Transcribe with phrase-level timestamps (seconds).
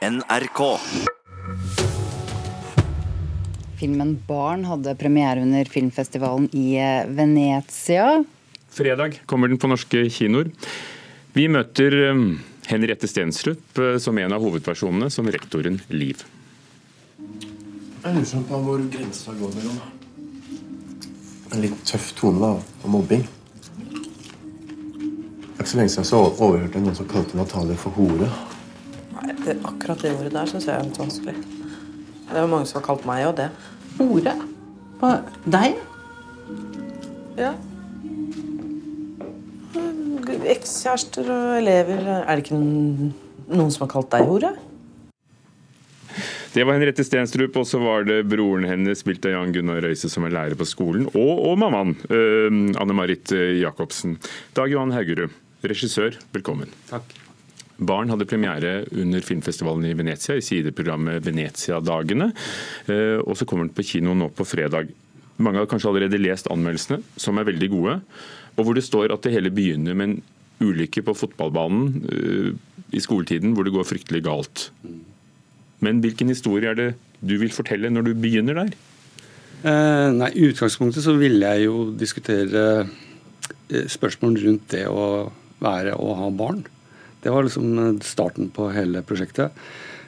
[0.00, 0.78] NRK.
[3.76, 8.24] Filmen 'Barn' hadde premiere under filmfestivalen i eh, Venezia.
[8.70, 10.48] Fredag kommer den på norske kinoer.
[11.36, 12.22] Vi møter eh,
[12.70, 16.24] Henriette Stensrup eh, som en av hovedpersonene som rektoren Liv.
[18.00, 19.82] Jeg lurer sånn på hvor grensa går mellom
[21.50, 23.26] en litt tøff tone da, og mobbing.
[23.76, 28.30] Det er ikke så lenge siden så overhørte noen som kalte Natalie for hore.
[29.20, 31.34] Nei, det, akkurat det ordet der syns jeg er litt vanskelig.
[32.30, 33.50] Det er jo mange som har kalt meg og det.
[33.98, 34.34] Hore?
[35.00, 35.10] På
[35.50, 35.76] deg?
[37.40, 37.52] Ja.
[40.50, 44.52] Ekskjærester og elever Er det ikke noen, som har kalt deg hore?
[46.50, 50.10] Det var Henriette Stenstrup, og så var det broren hennes, spilt av Jan Gunnar Røise,
[50.10, 52.50] som er lærer på skolen, og, og mammaen, uh,
[52.82, 54.18] Anne Marit Jacobsen.
[54.58, 56.74] Dag Johan Haugerud, regissør, velkommen.
[56.90, 57.29] Takk.
[57.80, 62.30] Barn hadde premiere under filmfestivalen i Venezia i sideprogrammet Venezia-dagene.
[62.88, 64.92] Uh, og så kommer den på kino nå på fredag.
[65.40, 68.00] Mange har kanskje allerede lest anmeldelsene, som er veldig gode.
[68.58, 70.18] Og hvor det står at det hele begynner med en
[70.60, 72.50] ulykke på fotballbanen uh,
[72.90, 74.68] i skoletiden hvor det går fryktelig galt.
[75.80, 78.72] Men hvilken historie er det du vil fortelle når du begynner der?
[79.60, 85.28] Eh, nei, I utgangspunktet så ville jeg jo diskutere eh, spørsmål rundt det å
[85.60, 86.62] være og ha barn.
[87.20, 89.56] Det var liksom eh, starten på hele prosjektet.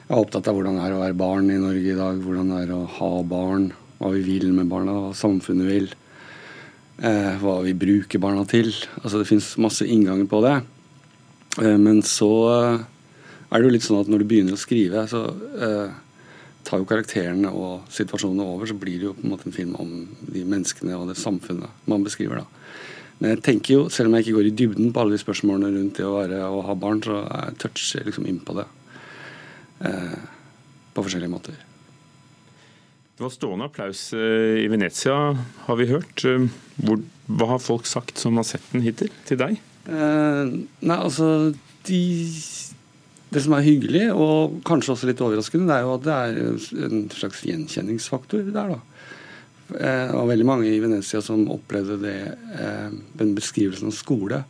[0.03, 2.21] Jeg er opptatt av hvordan det er å være barn i Norge i dag.
[2.21, 3.69] Hvordan det er å ha barn,
[3.99, 5.91] hva vi vil med barna, hva samfunnet vil.
[7.03, 8.73] Eh, hva vi bruker barna til.
[9.01, 10.57] Altså Det fins masse innganger på det.
[11.61, 12.85] Eh, men så eh,
[13.49, 15.27] er det jo litt sånn at når du begynner å skrive, så
[15.61, 15.93] eh,
[16.65, 19.75] tar jo karakterene og situasjonene over, så blir det jo på en måte en film
[19.81, 19.93] om
[20.25, 22.41] de menneskene og det samfunnet man beskriver.
[22.41, 22.47] da.
[23.19, 25.73] Men jeg tenker jo, selv om jeg ikke går i dybden på alle de spørsmålene
[25.77, 28.65] rundt det å være og ha barn, så jeg toucher jeg liksom inn på det.
[29.87, 30.17] Eh,
[30.93, 31.61] på forskjellige måter.
[33.13, 35.17] Det var stående applaus eh, i Venezia,
[35.67, 36.25] har vi hørt.
[36.25, 36.49] Eh,
[36.83, 39.59] Hvor, hva har folk sagt som har sett den hittil, til deg?
[39.85, 41.53] Eh, nei, altså
[41.87, 42.03] de
[43.33, 46.87] det som er hyggelig, og kanskje også litt overraskende, det er jo at det er
[46.87, 48.75] en slags gjenkjenningsfaktor der.
[48.75, 48.92] da.
[49.79, 52.19] Eh, Det var veldig mange i Venezia som opplevde det,
[52.59, 54.43] eh, den beskrivelsen av skole.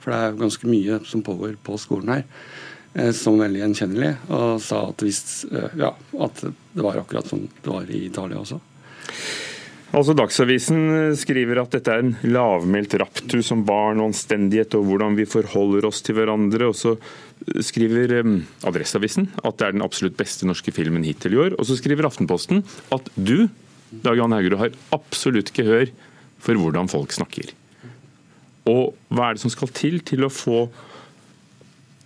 [0.00, 2.24] For det er ganske mye som pågår på skolen her,
[2.94, 4.16] eh, som veldig gjenkjennelig.
[4.30, 5.46] Og sa at, hvis,
[5.76, 8.60] ja, at det var akkurat som det var i Italia også.
[9.92, 15.18] Altså Dagsavisen skriver at dette er en lavmælt raptus om barn og anstendighet og hvordan
[15.18, 16.70] vi forholder oss til hverandre.
[16.70, 16.94] Og så
[17.60, 18.24] skriver
[18.64, 21.58] Adresseavisen at det er den absolutt beste norske filmen hittil i år.
[21.58, 23.50] Og så skriver Aftenposten at du,
[23.92, 25.90] Dag Jan Haugerud, har absolutt gehør
[26.42, 27.52] for hvordan folk snakker.
[28.70, 30.64] Og hva er det som skal til til å få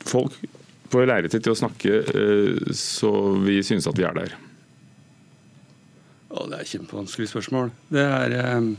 [0.06, 0.34] folk
[0.90, 4.34] på lerretet til å snakke eh, så vi synes at vi er der?
[6.30, 7.70] Å, det er et kjempevanskelig spørsmål.
[7.92, 8.70] Det er eh,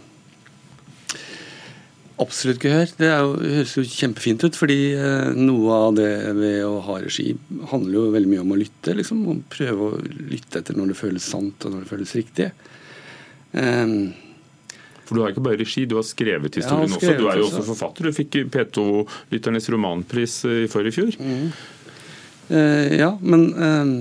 [2.24, 2.92] absolutt gehør.
[2.98, 7.30] Det jo, høres jo kjempefint ut, fordi eh, noe av det ved å ha regi
[7.72, 8.96] handler jo veldig mye om å lytte.
[8.98, 10.02] liksom, Å prøve å
[10.32, 12.50] lytte etter når det føles sant og når det føles riktig.
[12.52, 12.77] Eh,
[15.08, 17.16] For du har ikke bare regi, du har skrevet historien har også.
[17.16, 18.10] Du er jo også forfatter.
[18.10, 21.18] Du fikk P2-lytternes romanpris eh, i forrige fjor.
[22.52, 23.94] Eh, ja, men uh,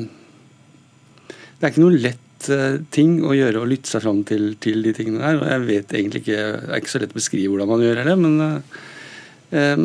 [1.29, 4.83] det er ikke noe lett uh, ting å gjøre å lytte seg fram til, til
[4.87, 5.39] de tingene der.
[5.39, 8.03] Og jeg vet egentlig ikke Det er ikke så lett å beskrive hvordan man gjør
[8.03, 8.37] det, men,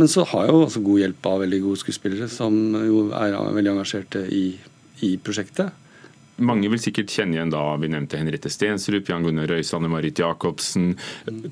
[0.02, 3.38] men så har jeg jo også god hjelp av veldig gode skuespillere som jo er
[3.38, 4.46] veldig engasjerte i,
[5.06, 5.81] i prosjektet.
[6.42, 10.96] Mange vil sikkert kjenne igjen da vi nevnte Henriette Stensrup, Jan Gunnar Røise, Marit Jacobsen,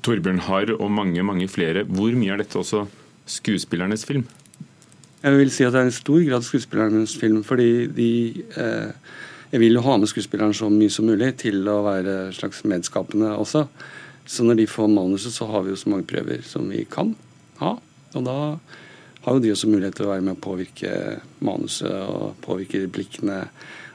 [0.02, 1.84] Torbjørn Harr og mange mange flere.
[1.86, 2.84] Hvor mye er dette også
[3.30, 4.26] skuespillernes film?
[5.20, 8.12] Jeg vil si at det er i stor grad skuespillernes film, fordi de
[8.56, 8.92] eh,
[9.50, 13.32] Jeg vil jo ha med skuespilleren så mye som mulig til å være slags medskapende
[13.34, 13.64] også.
[14.22, 17.16] Så når de får manuset, så har vi jo så mange prøver som vi kan
[17.58, 17.72] ha.
[18.14, 18.36] Og da
[19.24, 20.92] har jo de også mulighet til å være med å påvirke
[21.44, 23.42] manuset og påvirke replikkene.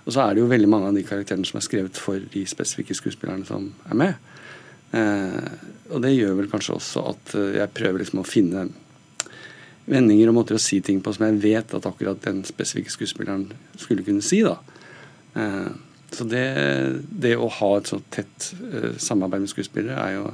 [0.05, 2.43] Og så er det jo veldig mange av de karakterene som er skrevet for de
[2.49, 4.33] spesifikke skuespillerne som er med.
[4.95, 5.53] Eh,
[5.89, 8.67] og det gjør vel kanskje også at eh, jeg prøver liksom å finne
[9.89, 13.49] vendinger og måter å si ting på som jeg vet at akkurat den spesifikke skuespilleren
[13.81, 14.43] skulle kunne si.
[14.45, 14.59] da.
[15.41, 15.73] Eh,
[16.15, 16.45] så det,
[17.09, 20.27] det å ha et så tett eh, samarbeid med skuespillere er jo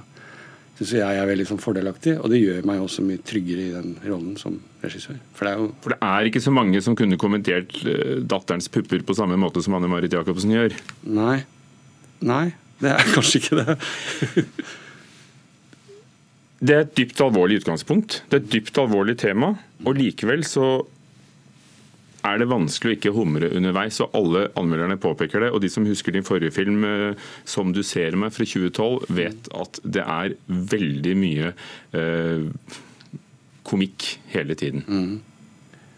[0.79, 3.95] synes jeg er veldig sånn fordelaktig, og det gjør meg også mye tryggere i den
[4.05, 5.19] rollen som regissør.
[5.37, 8.69] For det er jo For det er ikke så mange som kunne kommentert eh, datterens
[8.71, 10.77] pupper på samme måte som Anne Marit Jacobsen gjør.
[11.05, 11.41] Nei.
[12.21, 12.45] Nei,
[12.81, 13.77] det er kanskje ikke det.
[16.61, 18.21] Det er et dypt alvorlig utgangspunkt.
[18.29, 19.55] Det er et dypt alvorlig tema.
[19.81, 20.83] Og likevel så
[22.27, 23.99] er det vanskelig å ikke humre underveis.
[24.03, 25.49] og Alle anmelderne påpeker det.
[25.55, 27.15] Og de som husker din forrige film, eh,
[27.45, 31.53] 'Som du ser meg', fra 2012, vet at det er veldig mye
[31.93, 32.45] eh,
[33.63, 34.83] komikk hele tiden.
[34.87, 35.19] Mm.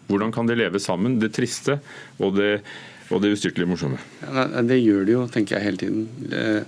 [0.08, 1.80] Hvordan kan de leve sammen, det triste
[2.20, 2.62] og det,
[3.10, 4.00] og det ustyrtelig morsomme?
[4.22, 6.66] Ja, det gjør de jo, tenker jeg, hele tiden.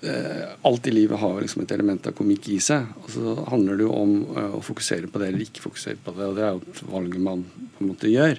[0.00, 0.14] Det,
[0.62, 2.86] alt i livet har liksom et element av komikk i seg.
[3.02, 6.14] og Så handler det jo om eh, å fokusere på det eller ikke fokusere på
[6.14, 6.28] det.
[6.28, 8.38] og Det er jo et valg man på en måte gjør.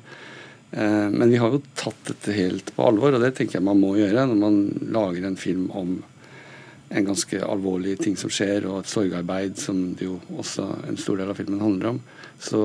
[0.72, 3.82] Eh, men vi har jo tatt dette helt på alvor, og det tenker jeg man
[3.82, 4.62] må gjøre når man
[4.96, 5.98] lager en film om
[6.90, 11.20] en ganske alvorlig ting som skjer, og et sorgarbeid som det jo også en stor
[11.20, 12.00] del av filmen handler om.
[12.42, 12.62] Så,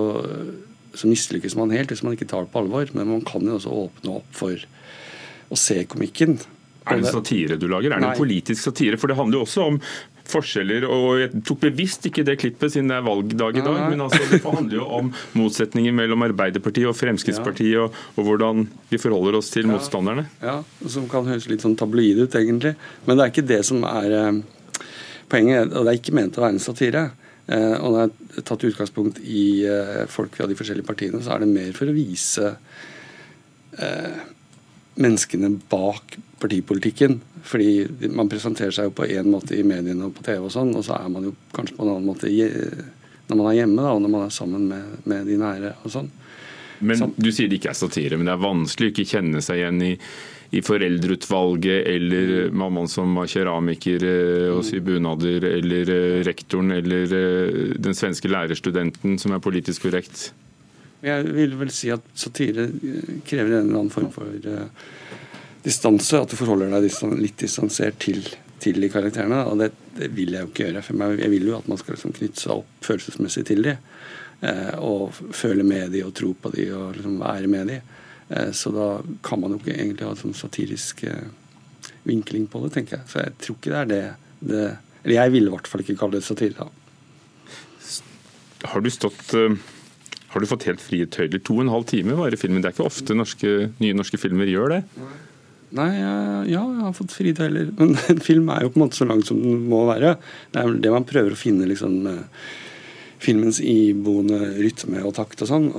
[0.94, 2.88] så mislykkes man helt hvis man ikke tar det på alvor.
[2.96, 4.64] Men man kan jo også åpne opp for
[5.52, 6.38] å se komikken.
[6.84, 7.94] Er det satire du lager?
[7.94, 8.98] Er det en politisk satire?
[9.00, 9.78] For det handler jo også om
[10.28, 10.86] forskjeller.
[10.88, 14.20] og Jeg tok bevisst ikke det klippet siden det er valgdag i dag, men altså,
[14.30, 19.52] det handler jo om motsetninger mellom Arbeiderpartiet og Fremskrittspartiet, og, og hvordan vi forholder oss
[19.54, 20.26] til motstanderne.
[20.44, 22.74] Ja, Som kan høres litt sånn tabloid ut, egentlig.
[23.08, 24.40] Men det er ikke det som er eh,
[25.32, 25.72] poenget.
[25.72, 27.04] Og det er ikke ment å være en satire.
[27.44, 31.36] Eh, og når jeg har tatt utgangspunkt i eh, folk fra de forskjellige partiene, så
[31.36, 32.54] er det mer for å vise
[35.00, 37.20] menneskene bak partipolitikken.
[37.44, 40.72] Fordi man presenterer seg jo på én måte i mediene og på TV, og sånn,
[40.76, 42.30] og så er man jo kanskje på en annen måte
[43.24, 45.74] når man er hjemme da, og når man er sammen med, med de nære.
[45.84, 46.12] og sånn.
[46.84, 47.08] Men så.
[47.16, 49.80] Du sier det ikke er satire, men det er vanskelig å ikke kjenne seg igjen
[49.86, 49.92] i,
[50.54, 57.14] i foreldreutvalget eller mammaen som var keramiker eh, og syr bunader, eller eh, rektoren eller
[57.20, 60.28] eh, den svenske lærerstudenten som er politisk korrekt.
[61.04, 62.68] Jeg vil vel si at satire
[63.28, 64.30] krever en eller annen form for
[65.64, 66.90] distanse, at du forholder deg
[67.20, 68.20] litt distansert til,
[68.60, 69.42] til de karakterene.
[69.48, 70.84] Og det, det, vil jeg jo ikke gjøre.
[70.84, 73.76] For jeg vil jo at man skal liksom knytte seg opp følelsesmessig til de.
[74.44, 77.78] Uh, og føle med de og tro på de og liksom være med de.
[78.28, 78.88] Uh, så da
[79.24, 81.04] kan man jo ikke egentlig ha en sånn satirisk
[82.04, 83.08] vinkling på det, tenker jeg.
[83.08, 84.02] Så jeg tror ikke det er det,
[84.44, 84.64] det
[85.04, 86.64] Eller jeg ville i hvert fall ikke kalle det satire.
[86.64, 86.68] da.
[88.68, 89.56] Har du stått uh
[90.34, 91.40] har du fått helt frie tøyler?
[91.46, 92.60] To og en halv time varer filmen.
[92.62, 94.82] Det er ikke ofte norske, nye norske filmer gjør det.
[95.74, 96.14] Nei, ja,
[96.50, 97.72] jeg har fått frie tøyler.
[97.78, 100.16] Men en film er jo på en måte så lang som den må være.
[100.52, 102.02] Det er det man prøver å finne liksom
[103.24, 105.70] filmens iboende rytme og takt og sånn.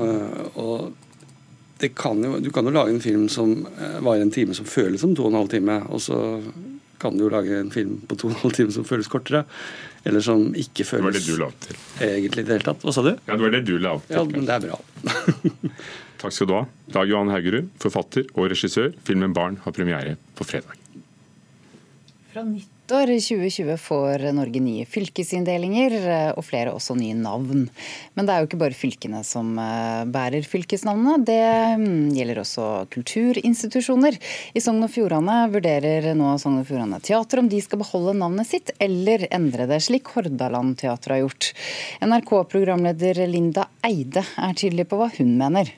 [0.55, 0.93] Og
[1.93, 5.01] kan jo, du kan jo lage en film som eh, varer en time som føles
[5.01, 5.81] som to og en halv time.
[5.89, 6.19] Og så
[7.01, 9.45] kan du jo lage en film på to og en halv time som føles kortere.
[10.05, 11.77] Eller som ikke føles Det var det du la opp til.
[12.05, 12.83] Egentlig i det hele tatt.
[12.85, 13.11] Hva sa du?
[13.15, 14.19] Ja, det var det du la opp til.
[14.19, 14.77] Ja, men det er bra.
[16.21, 16.61] Takk skal du ha.
[16.93, 18.93] Dag Johan Haugerud, forfatter og regissør.
[19.07, 20.77] Filmen 'Barn' har premiere på fredag.
[22.33, 22.45] Fra
[22.85, 27.63] nyttår 2020 får Norge nye fylkesinndelinger, og flere også nye navn.
[28.13, 31.23] Men det er jo ikke bare fylkene som eh, bærer fylkesnavnene.
[31.25, 34.19] Det mm, gjelder også kulturinstitusjoner.
[34.53, 38.51] I Sogn og Fjordane vurderer nå Sogn og Fjordane Teater om de skal beholde navnet
[38.51, 41.51] sitt, eller endre det, slik Hordaland Teater har gjort.
[42.05, 45.73] NRK-programleder Linda Eide er tydelig på hva hun mener.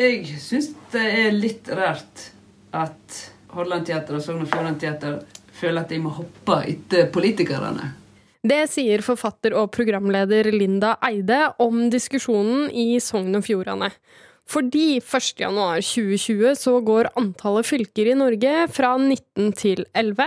[0.00, 2.30] Jeg syns det er litt rart
[2.72, 5.20] at Hordaland Teater og Sogn og Fjordane Teater
[5.64, 7.92] føler at de må hoppe etter politikerne.
[8.44, 13.88] Det sier forfatter og programleder Linda Eide om diskusjonen i Sogn og Fjordane.
[14.44, 20.26] Fordi 1.1.2020 så går antallet fylker i Norge fra 19 til 11.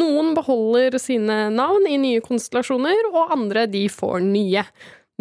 [0.00, 4.64] Noen beholder sine navn i nye konstellasjoner, og andre de får nye.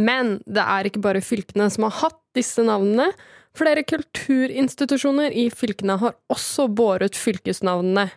[0.01, 3.12] Men det er ikke bare fylkene som har hatt disse navnene.
[3.57, 8.07] Flere kulturinstitusjoner i fylkene har også båret fylkesnavnene.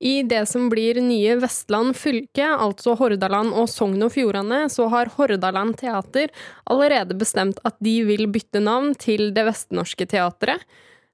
[0.00, 5.08] I det som blir nye Vestland fylke, altså Hordaland og Sogn og Fjordane, så har
[5.14, 6.28] Hordaland Teater
[6.68, 10.66] allerede bestemt at de vil bytte navn til Det Vestnorske Teatret.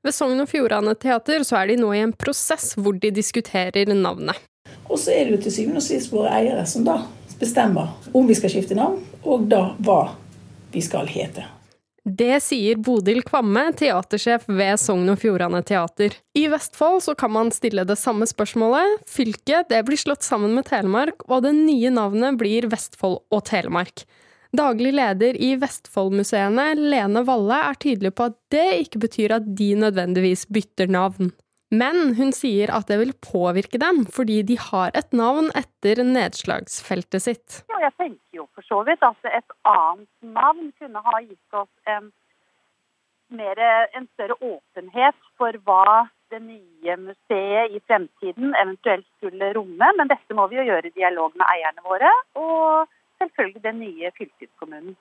[0.03, 3.95] Ved Sogn og Fjordane Teater så er de nå i en prosess hvor de diskuterer
[3.95, 4.35] navnet.
[4.91, 7.05] Og så er det jo til syvende og sist våre eiere som da
[7.39, 10.17] bestemmer om vi skal skifte navn, og da hva
[10.75, 11.47] vi skal hete.
[12.03, 16.17] Det sier Bodil Kvamme, teatersjef ved Sogn og Fjordane Teater.
[16.35, 19.05] I Vestfold så kan man stille det samme spørsmålet.
[19.07, 24.03] Fylket det blir slått sammen med Telemark, og det nye navnet blir Vestfold og Telemark.
[24.53, 29.71] Daglig leder i Vestfoldmuseene, Lene Valle, er tydelig på at det ikke betyr at de
[29.87, 31.31] nødvendigvis bytter navn.
[31.73, 37.25] Men hun sier at det vil påvirke dem, fordi de har et navn etter nedslagsfeltet
[37.25, 37.63] sitt.
[37.73, 41.95] Ja, jeg tenker jo for så vidt at et annet navn kunne ha gitt oss
[41.95, 42.11] en,
[43.33, 43.63] mer,
[43.97, 49.93] en større åpenhet for hva det nye museet i fremtiden eventuelt skulle romme.
[49.97, 52.93] Men dette må vi jo gjøre i dialog med eierne våre, og
[53.25, 54.97] selvfølgelig den nye fylkeskommunen.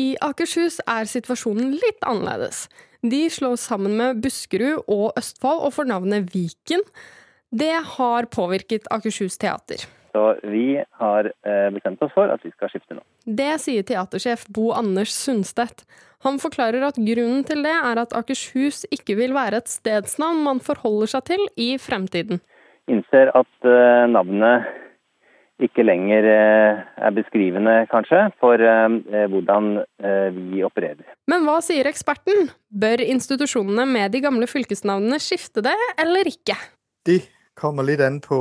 [0.00, 2.66] I Akershus er situasjonen litt annerledes.
[3.02, 6.84] De slås sammen med Buskerud og Østfold og får navnet Viken.
[7.50, 9.82] Det har påvirket Akershus teater.
[10.12, 13.02] Så vi har eh, bestemt oss for at vi skal skifte nå.
[13.24, 15.82] Det sier teatersjef Bo Anders Sundstedt.
[16.22, 20.62] Han forklarer at grunnen til det er at Akershus ikke vil være et stedsnavn man
[20.62, 22.38] forholder seg til i fremtiden.
[22.92, 24.70] Innser at eh, navnet
[25.66, 28.60] ikke lenger eh, er beskrivende, kanskje, for
[29.32, 29.68] hvordan
[30.52, 31.04] vi opererer.
[31.30, 32.50] Men hva sier eksperten?
[32.68, 36.56] Bør institusjonene med de gamle fylkesnavnene skifte det, eller ikke?
[37.06, 37.20] Det
[37.58, 38.40] kommer litt an på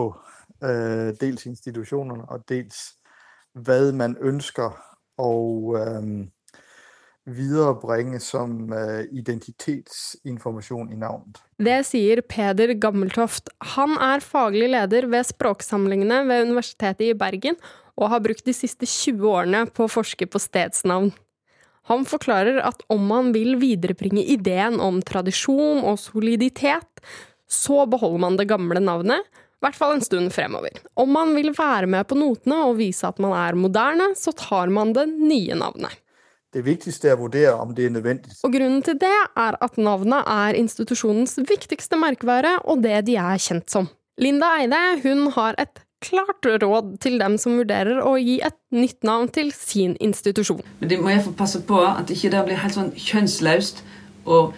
[0.64, 2.92] uh, dels institusjonene og dels
[3.58, 4.78] hva man ønsker
[5.22, 5.32] å
[5.76, 6.06] øh,
[7.36, 11.42] viderebringe som øh, identitetsinformasjon i navnet.
[11.62, 13.52] Det sier Peder Gammeltoft.
[13.76, 17.60] Han er faglig leder ved språksamlingene ved Universitetet i Bergen,
[18.00, 21.12] og har brukt de siste 20 årene på å forske på stedsnavn.
[21.90, 27.02] Han forklarer at om man vil viderebringe ideen om tradisjon og soliditet,
[27.52, 29.26] så beholder man det gamle navnet,
[29.62, 30.80] i hvert fall en stund fremover.
[30.98, 34.72] Om man vil være med på notene og vise at man er moderne, så tar
[34.74, 36.01] man det nye navnet.
[36.52, 38.34] Det viktigste er å vurdere om det er nødvendig.
[38.44, 43.40] Og Grunnen til det er at navnet er institusjonens viktigste merkevare, og det de er
[43.40, 43.88] kjent som.
[44.20, 49.00] Linda Eide hun har et klart råd til dem som vurderer å gi et nytt
[49.08, 50.60] navn til sin institusjon.
[50.82, 53.84] Men de må iallfall passe på at ikke det blir helt sånn kjønnsløst
[54.26, 54.58] og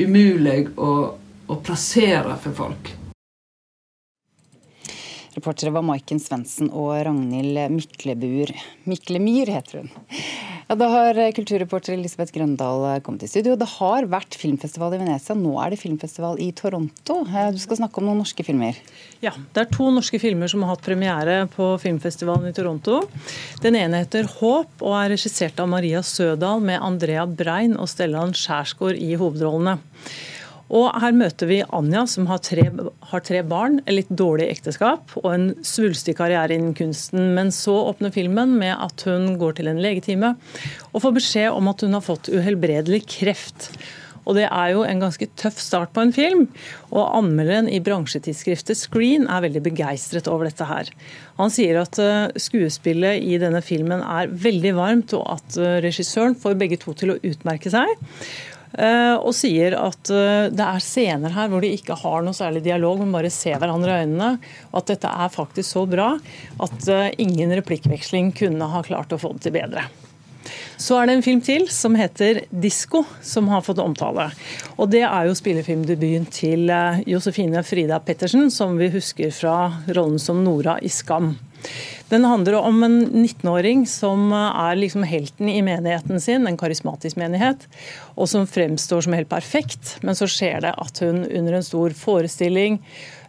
[0.00, 0.92] umulig å,
[1.52, 2.94] å plassere for folk.
[5.36, 8.54] Reportere var Maiken Svendsen og Ragnhild Myklebur.
[8.88, 9.90] Myklemyr heter hun.
[10.66, 13.52] Ja, da har kulturreporter Elisabeth Grøndal kommet i studio.
[13.54, 17.20] Det har vært filmfestival i Venezia, nå er det filmfestival i Toronto.
[17.54, 18.74] Du skal snakke om noen norske filmer?
[19.22, 23.04] Ja, det er to norske filmer som har hatt premiere på filmfestivalen i Toronto.
[23.62, 28.34] Den ene heter 'Håp' og er regissert av Maria Sødal med Andrea Brein og Stellan
[28.34, 29.78] Skjærsgaard i hovedrollene.
[30.74, 32.64] Og her møter vi Anja, som har tre,
[33.10, 37.30] har tre, barn, et litt dårlig ekteskap og en svulstig karriere innen kunsten.
[37.36, 40.34] Men så åpner filmen med at hun går til en legetime
[40.92, 43.70] og får beskjed om at hun har fått uhelbredelig kreft.
[44.26, 46.48] Og Det er jo en ganske tøff start på en film.
[46.90, 50.66] og Anmelderen i bransjetidsskriftet Screen er veldig begeistret over dette.
[50.66, 50.90] her.
[51.38, 56.34] Han sier at eh, skuespillet i denne filmen er veldig varmt, og at eh, regissøren
[56.34, 57.86] får begge to til å utmerke seg.
[58.74, 62.64] Eh, og sier at eh, det er scener her hvor de ikke har noe særlig
[62.66, 64.32] dialog, men bare ser hverandre i øynene.
[64.72, 69.20] Og at dette er faktisk så bra at eh, ingen replikkveksling kunne ha klart å
[69.20, 69.86] få det til bedre.
[70.76, 74.28] Så er det en film til som heter 'Disko', som har fått omtale.
[74.76, 76.70] Og Det er jo spillefilmdebuten til
[77.08, 81.34] Josefine Frida Pettersen, som vi husker fra rollen som Nora i 'Skam'.
[82.08, 87.66] Den handler om en 19-åring som er liksom helten i menigheten sin, en karismatisk menighet,
[88.14, 89.96] og som fremstår som helt perfekt.
[90.06, 92.78] Men så skjer det at hun under en stor forestilling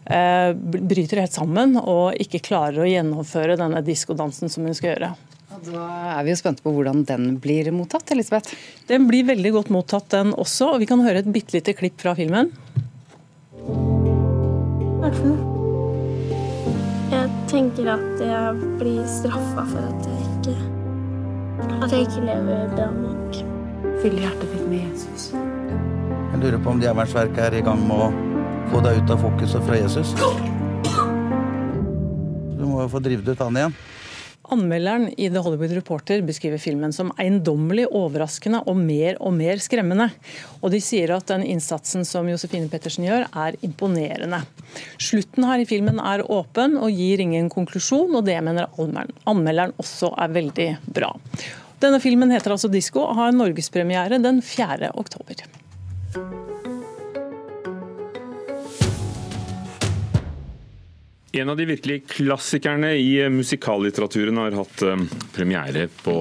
[0.06, 5.10] eh, bryter helt sammen og ikke klarer å gjennomføre denne diskodansen som hun skal gjøre.
[5.66, 8.54] Da er vi jo spente på hvordan den blir mottatt, Elisabeth.
[8.86, 10.74] Den blir veldig godt mottatt, den også.
[10.74, 12.52] og Vi kan høre et bitte lite klipp fra filmen.
[13.58, 15.57] Hva er det for noe?
[17.08, 20.56] Jeg tenker at jeg blir straffa for at jeg ikke
[21.78, 23.38] At jeg ikke lever bra nok.
[24.02, 25.30] Fyll hjertet ditt med Jesus.
[25.32, 28.10] Jeg lurer på om Djevelens er i gang med å
[28.68, 30.12] få deg ut av fokuset fra Jesus.
[32.58, 33.78] Du må jo få drevet ut han igjen.
[34.50, 40.08] Anmelderen i The Hollywood Reporter beskriver filmen som eiendommelig overraskende og mer og mer skremmende.
[40.62, 44.40] Og de sier at den innsatsen som Josefine Pettersen gjør, er imponerende.
[44.96, 48.72] Slutten her i filmen er åpen og gir ingen konklusjon, og det mener
[49.28, 51.12] anmelderen også er veldig bra.
[51.78, 54.94] Denne filmen heter altså 'Disko' og har norgespremiere den 4.
[54.96, 55.44] oktober.
[61.38, 66.14] En av de virkelige klassikerne i musikallitteraturen har hatt eh, premiere på,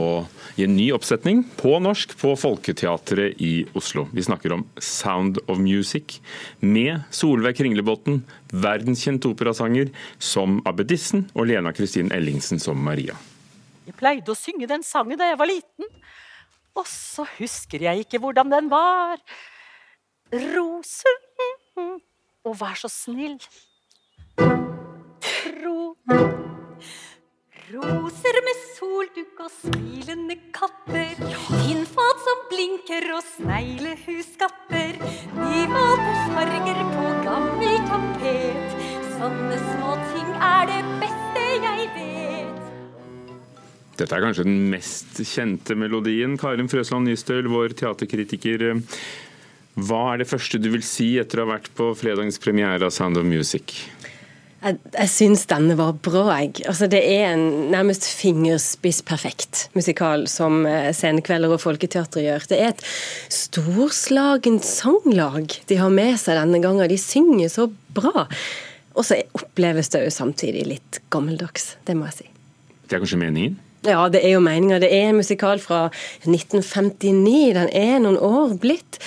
[0.62, 4.06] i en ny oppsetning på norsk på Folketeatret i Oslo.
[4.14, 6.20] Vi snakker om 'Sound of Music'
[6.60, 8.20] med Solveig Kringlebotn,
[8.54, 13.18] verdenskjent operasanger som abbedissen og Lena Kristin Ellingsen som Maria.
[13.90, 15.90] Jeg pleide å synge den sangen da jeg var liten,
[16.78, 19.18] og så husker jeg ikke hvordan den var.
[20.30, 21.18] Roser,
[22.46, 23.40] og vær så snill
[29.48, 31.16] og smilende katter.
[31.48, 34.98] Tinnfat som blinker og sneglehusskatter.
[35.38, 38.76] Nymalte farger på gammel tapet.
[39.16, 42.66] Sånne små ting er det beste jeg vet.
[43.98, 46.36] Dette er kanskje den mest kjente melodien.
[46.38, 48.74] Karin Frøsland Nystøl, vår teaterkritiker.
[49.78, 52.94] Hva er det første du vil si etter å ha vært på fredagens premiere av
[52.94, 53.78] Sound of Music?
[54.58, 56.64] Jeg, jeg syns denne var bra, jeg.
[56.70, 62.48] Altså, det er en nærmest fingerspissperfekt musikal som eh, Scenekvelder og Folketeatret gjør.
[62.50, 62.82] Det er et
[63.34, 66.90] storslagent sanglag de har med seg denne gangen.
[66.90, 68.26] De synger så bra.
[68.98, 72.30] Og så oppleves det jo samtidig litt gammeldags, det må jeg si.
[72.88, 73.60] Det er kanskje meningen?
[73.86, 74.80] Ja, det er jo meninga.
[74.82, 75.88] Det er en musikal fra
[76.26, 77.54] 1959.
[77.58, 78.98] Den er noen år blitt.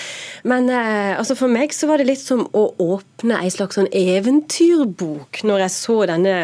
[0.47, 3.91] Men eh, altså for meg så var det litt som å åpne ei slags sånn
[3.91, 6.37] eventyrbok når jeg så denne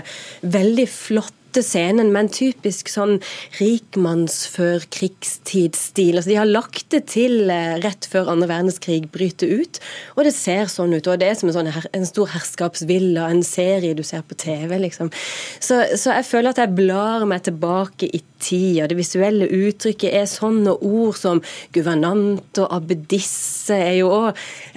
[0.44, 3.18] veldig flotte scenen med en typisk sånn
[3.60, 6.18] rikmannsfør krigstidsstil.
[6.18, 9.82] Altså, de har lagt det til eh, rett før andre verdenskrig bryter ut,
[10.16, 11.08] og det ser sånn ut.
[11.08, 14.38] Og det er som en, sånn her, en stor herskapsvilla, en serie du ser på
[14.40, 15.12] TV, liksom.
[15.60, 20.14] Så, så jeg føler at jeg blar meg tilbake i tid, og det visuelle uttrykket
[20.14, 21.42] er sånne ord som
[21.76, 24.28] guvernant og abbedisse er jo òg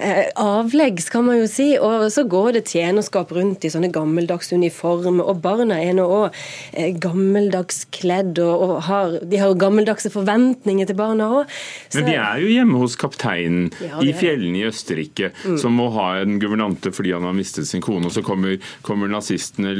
[0.01, 1.69] eh, avleggs, kan man jo si.
[1.77, 6.41] Og så går det tjenerskap rundt i sånne gammeldagse uniformer, og barna er nå òg
[6.73, 11.55] eh, gammeldags kledd, og, og har, de har gammeldagse forventninger til barna òg.
[11.95, 15.57] Men de er jo hjemme hos kapteinen Ja, i fjellene i Østerrike, Mm.
[15.57, 18.05] som må ha en guvernante fordi han har mistet sin kone.
[18.05, 19.73] Og så kommer, kommer nazistene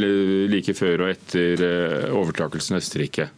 [0.49, 3.29] like før og etter eh, overtakelsen av Østerrike.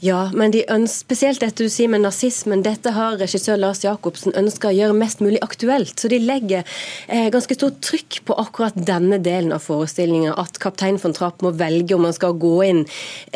[0.00, 4.32] Ja, men de ønsker, spesielt dette du sier med nazismen, dette har regissør Lars Jacobsen
[4.38, 5.92] ønska å gjøre mest mulig aktuelt.
[6.00, 6.64] Så de legger
[7.04, 10.32] eh, ganske stort trykk på akkurat denne delen av forestillinga.
[10.40, 12.80] At kaptein von Trapp må velge om han skal gå inn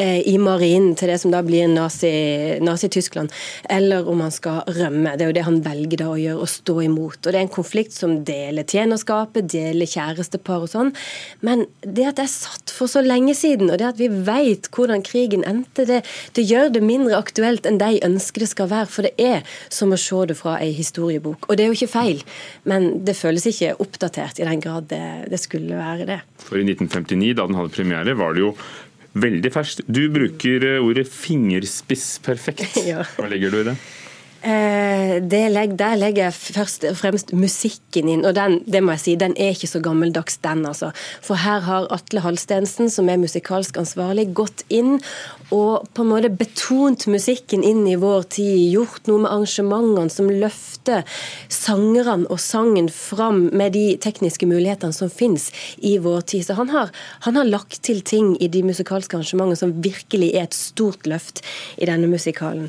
[0.01, 3.35] eh, i marinen til det som da blir nazi- Nazi-Tyskland,
[3.69, 5.19] eller om han skal rømme.
[5.19, 7.21] Det er jo det han velger da å gjøre, å stå imot.
[7.21, 10.95] Og det er en konflikt som deler tjenerskapet, deler kjærestepar og sånn.
[11.45, 14.73] Men det at det er satt for så lenge siden, og det at vi veit
[14.73, 16.01] hvordan krigen endte, det,
[16.33, 18.91] det gjør det mindre aktuelt enn de ønsker det skal være.
[18.91, 19.43] For det er
[19.73, 21.49] som å se det fra ei historiebok.
[21.49, 22.23] Og det er jo ikke feil,
[22.71, 26.21] men det føles ikke oppdatert i den grad det, det skulle være det.
[26.45, 28.55] For i 1959, da den hadde premiere, var det jo
[29.15, 29.85] veldig ferskt.
[29.87, 32.81] Du bruker eh, ordet fingerspissperfekt.
[33.19, 33.77] Hva legger du i det?
[34.45, 38.93] Eh, det legg, der legger jeg først og fremst musikken inn, og den, det må
[38.93, 40.91] jeg si, den er ikke så gammeldags, den altså.
[41.25, 44.99] For her har Atle Halstensen, som er musikalsk ansvarlig, gått inn
[45.55, 48.59] og på en måte betont musikken inn i vår tid.
[48.75, 51.05] Gjort noe med arrangementene som løfter
[51.53, 55.49] sangerne og sangen fram med de tekniske mulighetene som finnes
[55.81, 56.45] i vår tid.
[56.49, 56.93] Så han har,
[57.25, 61.45] han har lagt til ting i de musikalske arrangementene som virkelig er et stort løft
[61.79, 62.69] i denne musikalen.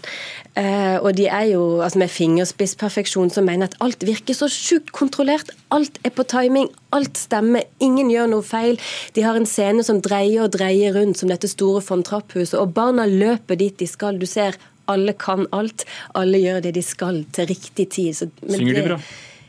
[0.55, 4.91] Eh, og de er jo altså med fingerspissperfeksjon som mener at alt virker så sjukt
[4.95, 5.51] kontrollert.
[5.75, 8.80] Alt er på timing, alt stemmer, ingen gjør noe feil.
[9.17, 12.73] De har en scene som dreier og dreier rundt som dette store von Trapp-huset, og
[12.78, 14.19] barna løper dit de skal.
[14.21, 14.58] Du ser
[14.91, 15.86] alle kan alt,
[16.17, 18.13] alle gjør det de skal til riktig tid.
[18.17, 18.99] Så, Synger de bra?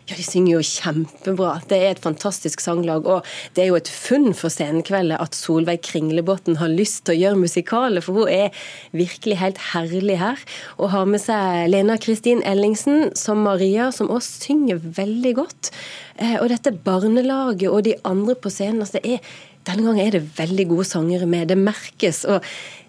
[0.07, 1.57] Ja, de synger jo kjempebra.
[1.67, 3.09] Det er et fantastisk sanglag.
[3.11, 3.25] Og
[3.57, 7.41] det er jo et funn for Scenekveldet at Solveig Kringlebotn har lyst til å gjøre
[7.41, 8.55] musikaler, for hun er
[8.95, 10.45] virkelig helt herlig her.
[10.79, 15.73] Og har med seg Lena Kristin Ellingsen som Maria, som også synger veldig godt.
[16.23, 18.87] Eh, Og dette barnelaget og de andre på scenen.
[18.87, 21.49] altså det er, Denne gangen er det veldig gode sangere med.
[21.49, 22.25] Det merkes.
[22.25, 22.45] og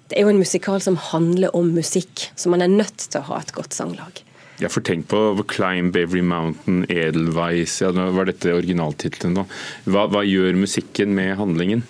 [0.07, 3.27] det er jo en musikal som handler om musikk, så man er nødt til å
[3.33, 4.26] ha et godt sanglag.
[4.57, 5.19] Jeg får tenkt på
[5.51, 9.37] Climb Every Mountain, Edelweiss ja, Var dette originaltittelen?
[9.37, 9.45] da?
[9.85, 11.85] Hva, hva gjør musikken med handlingen?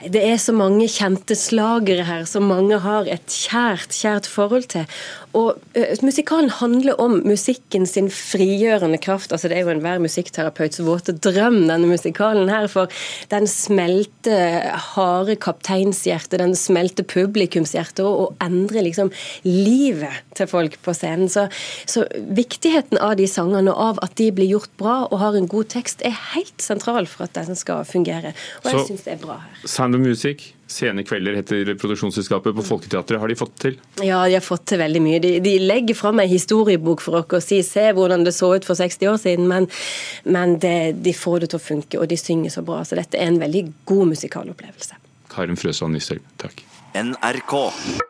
[0.00, 4.86] Det er så mange kjente slagere her som mange har et kjært, kjært forhold til.
[5.36, 9.32] Og uh, Musikalen handler om musikken sin frigjørende kraft.
[9.32, 12.66] altså Det er jo enhver musikkterapeuts våte drøm, denne musikalen her.
[12.70, 12.90] For
[13.30, 19.12] den smelter harde kapteinshjertet, den smelter publikumshjertet, og, og endrer liksom
[19.46, 21.30] livet til folk på scenen.
[21.30, 21.46] Så,
[21.86, 25.50] så viktigheten av de sangene og av at de blir gjort bra og har en
[25.50, 28.34] god tekst, er helt sentral for at den skal fungere.
[28.64, 29.68] Og jeg syns det er bra her.
[29.68, 33.18] Sound of Music, Sene kvelder heter produksjonsselskapet på Folketeatret.
[33.18, 33.78] Har de fått til?
[34.06, 35.18] Ja, de har fått til veldig mye.
[35.22, 38.68] De, de legger fram ei historiebok for oss og sier se hvordan det så ut
[38.68, 39.66] for 60 år siden, men,
[40.30, 42.84] men det, de får det til å funke, og de synger så bra.
[42.86, 45.00] Så dette er en veldig god musikalopplevelse.
[45.34, 46.62] Karen Frøsand Nystøl, takk.
[46.94, 48.09] NRK.